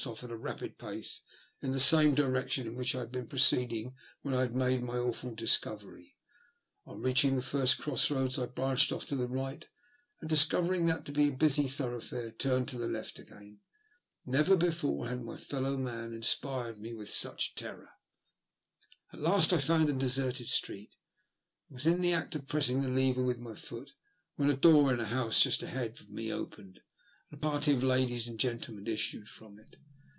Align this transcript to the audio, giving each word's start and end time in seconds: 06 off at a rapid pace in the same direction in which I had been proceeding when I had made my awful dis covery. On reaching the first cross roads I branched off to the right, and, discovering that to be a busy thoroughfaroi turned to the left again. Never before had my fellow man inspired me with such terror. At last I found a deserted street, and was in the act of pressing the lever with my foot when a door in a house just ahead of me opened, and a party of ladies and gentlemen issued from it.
06 0.03 0.07
off 0.07 0.23
at 0.23 0.31
a 0.31 0.35
rapid 0.35 0.79
pace 0.79 1.21
in 1.61 1.69
the 1.69 1.79
same 1.79 2.15
direction 2.15 2.65
in 2.65 2.75
which 2.75 2.95
I 2.95 3.01
had 3.01 3.11
been 3.11 3.27
proceeding 3.27 3.93
when 4.23 4.33
I 4.33 4.41
had 4.41 4.55
made 4.55 4.81
my 4.81 4.95
awful 4.97 5.35
dis 5.35 5.59
covery. 5.59 6.15
On 6.87 7.03
reaching 7.03 7.35
the 7.35 7.43
first 7.43 7.77
cross 7.77 8.09
roads 8.09 8.39
I 8.39 8.47
branched 8.47 8.91
off 8.91 9.05
to 9.07 9.15
the 9.15 9.27
right, 9.27 9.69
and, 10.19 10.27
discovering 10.27 10.87
that 10.87 11.05
to 11.05 11.11
be 11.11 11.27
a 11.27 11.31
busy 11.31 11.65
thoroughfaroi 11.65 12.35
turned 12.39 12.67
to 12.69 12.79
the 12.79 12.87
left 12.87 13.19
again. 13.19 13.59
Never 14.25 14.57
before 14.57 15.07
had 15.07 15.21
my 15.21 15.37
fellow 15.37 15.77
man 15.77 16.13
inspired 16.13 16.79
me 16.79 16.95
with 16.95 17.11
such 17.11 17.53
terror. 17.53 17.89
At 19.13 19.19
last 19.19 19.53
I 19.53 19.59
found 19.59 19.87
a 19.91 19.93
deserted 19.93 20.47
street, 20.47 20.95
and 21.69 21.75
was 21.75 21.85
in 21.85 22.01
the 22.01 22.13
act 22.13 22.33
of 22.33 22.47
pressing 22.47 22.81
the 22.81 22.89
lever 22.89 23.21
with 23.21 23.37
my 23.37 23.53
foot 23.53 23.91
when 24.35 24.49
a 24.49 24.57
door 24.57 24.91
in 24.91 24.99
a 24.99 25.05
house 25.05 25.41
just 25.41 25.61
ahead 25.61 25.99
of 25.99 26.09
me 26.09 26.33
opened, 26.33 26.79
and 27.29 27.39
a 27.39 27.39
party 27.39 27.71
of 27.75 27.83
ladies 27.83 28.27
and 28.27 28.39
gentlemen 28.39 28.87
issued 28.87 29.27
from 29.29 29.59
it. 29.59 29.75